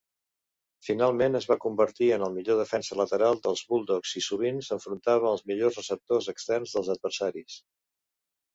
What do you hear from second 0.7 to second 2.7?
Finalment es va convertir en el millor